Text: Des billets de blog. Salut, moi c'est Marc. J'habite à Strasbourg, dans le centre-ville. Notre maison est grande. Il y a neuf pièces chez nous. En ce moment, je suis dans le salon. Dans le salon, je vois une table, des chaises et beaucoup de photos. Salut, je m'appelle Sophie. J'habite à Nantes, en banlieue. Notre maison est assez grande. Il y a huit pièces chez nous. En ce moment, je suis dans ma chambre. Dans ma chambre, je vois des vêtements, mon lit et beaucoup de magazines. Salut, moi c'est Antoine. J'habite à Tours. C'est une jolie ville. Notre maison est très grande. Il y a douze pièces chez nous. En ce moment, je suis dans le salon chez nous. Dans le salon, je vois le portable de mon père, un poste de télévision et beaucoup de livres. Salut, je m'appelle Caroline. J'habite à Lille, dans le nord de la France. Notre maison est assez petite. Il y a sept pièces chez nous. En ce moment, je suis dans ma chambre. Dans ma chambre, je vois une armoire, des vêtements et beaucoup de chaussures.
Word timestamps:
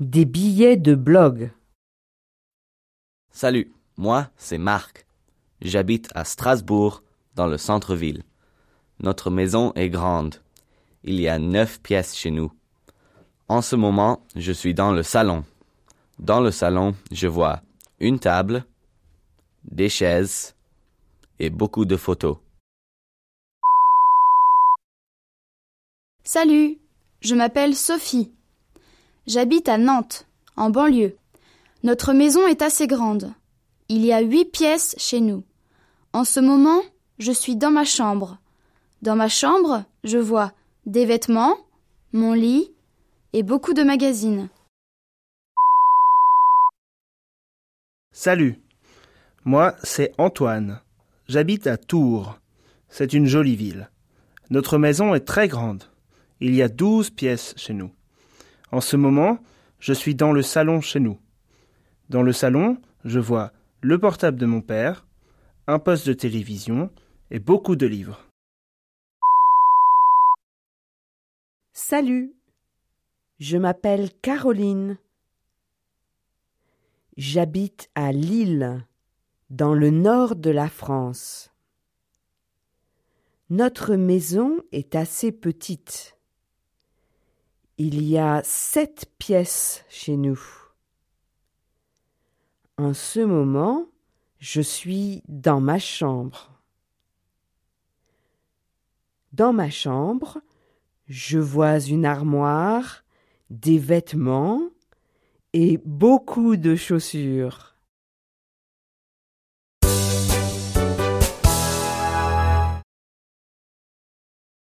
Des 0.00 0.24
billets 0.24 0.76
de 0.76 0.94
blog. 0.94 1.50
Salut, 3.32 3.72
moi 3.96 4.30
c'est 4.36 4.56
Marc. 4.56 5.08
J'habite 5.60 6.08
à 6.14 6.24
Strasbourg, 6.24 7.02
dans 7.34 7.48
le 7.48 7.58
centre-ville. 7.58 8.22
Notre 9.00 9.28
maison 9.28 9.72
est 9.74 9.90
grande. 9.90 10.36
Il 11.02 11.20
y 11.20 11.26
a 11.26 11.40
neuf 11.40 11.82
pièces 11.82 12.14
chez 12.14 12.30
nous. 12.30 12.52
En 13.48 13.60
ce 13.60 13.74
moment, 13.74 14.24
je 14.36 14.52
suis 14.52 14.72
dans 14.72 14.92
le 14.92 15.02
salon. 15.02 15.44
Dans 16.20 16.40
le 16.40 16.52
salon, 16.52 16.94
je 17.10 17.26
vois 17.26 17.62
une 17.98 18.20
table, 18.20 18.64
des 19.64 19.88
chaises 19.88 20.54
et 21.40 21.50
beaucoup 21.50 21.86
de 21.86 21.96
photos. 21.96 22.36
Salut, 26.22 26.78
je 27.20 27.34
m'appelle 27.34 27.74
Sophie. 27.74 28.32
J'habite 29.28 29.68
à 29.68 29.76
Nantes, 29.76 30.26
en 30.56 30.70
banlieue. 30.70 31.18
Notre 31.82 32.14
maison 32.14 32.46
est 32.46 32.62
assez 32.62 32.86
grande. 32.86 33.34
Il 33.90 34.02
y 34.02 34.10
a 34.10 34.20
huit 34.20 34.46
pièces 34.46 34.94
chez 34.96 35.20
nous. 35.20 35.44
En 36.14 36.24
ce 36.24 36.40
moment, 36.40 36.80
je 37.18 37.30
suis 37.30 37.54
dans 37.54 37.70
ma 37.70 37.84
chambre. 37.84 38.38
Dans 39.02 39.16
ma 39.16 39.28
chambre, 39.28 39.84
je 40.02 40.16
vois 40.16 40.52
des 40.86 41.04
vêtements, 41.04 41.58
mon 42.14 42.32
lit 42.32 42.72
et 43.34 43.42
beaucoup 43.42 43.74
de 43.74 43.82
magazines. 43.82 44.48
Salut, 48.12 48.58
moi 49.44 49.76
c'est 49.82 50.14
Antoine. 50.16 50.80
J'habite 51.28 51.66
à 51.66 51.76
Tours. 51.76 52.38
C'est 52.88 53.12
une 53.12 53.26
jolie 53.26 53.56
ville. 53.56 53.90
Notre 54.48 54.78
maison 54.78 55.14
est 55.14 55.26
très 55.26 55.48
grande. 55.48 55.84
Il 56.40 56.54
y 56.54 56.62
a 56.62 56.68
douze 56.68 57.10
pièces 57.10 57.52
chez 57.58 57.74
nous. 57.74 57.90
En 58.70 58.80
ce 58.80 58.96
moment, 58.96 59.38
je 59.78 59.92
suis 59.92 60.14
dans 60.14 60.32
le 60.32 60.42
salon 60.42 60.80
chez 60.80 61.00
nous. 61.00 61.18
Dans 62.10 62.22
le 62.22 62.32
salon, 62.32 62.78
je 63.04 63.18
vois 63.18 63.52
le 63.80 63.98
portable 63.98 64.38
de 64.38 64.46
mon 64.46 64.60
père, 64.60 65.06
un 65.66 65.78
poste 65.78 66.06
de 66.06 66.12
télévision 66.12 66.90
et 67.30 67.38
beaucoup 67.38 67.76
de 67.76 67.86
livres. 67.86 68.26
Salut, 71.72 72.34
je 73.38 73.56
m'appelle 73.56 74.10
Caroline. 74.20 74.98
J'habite 77.16 77.88
à 77.94 78.12
Lille, 78.12 78.84
dans 79.48 79.74
le 79.74 79.90
nord 79.90 80.36
de 80.36 80.50
la 80.50 80.68
France. 80.68 81.50
Notre 83.48 83.94
maison 83.96 84.58
est 84.72 84.94
assez 84.94 85.32
petite. 85.32 86.17
Il 87.80 88.02
y 88.02 88.18
a 88.18 88.42
sept 88.42 89.06
pièces 89.20 89.84
chez 89.88 90.16
nous. 90.16 90.40
En 92.76 92.92
ce 92.92 93.20
moment, 93.20 93.86
je 94.40 94.60
suis 94.60 95.22
dans 95.28 95.60
ma 95.60 95.78
chambre. 95.78 96.50
Dans 99.32 99.52
ma 99.52 99.70
chambre, 99.70 100.38
je 101.06 101.38
vois 101.38 101.78
une 101.78 102.04
armoire, 102.04 103.04
des 103.48 103.78
vêtements 103.78 104.60
et 105.52 105.78
beaucoup 105.84 106.56
de 106.56 106.74
chaussures. 106.74 107.76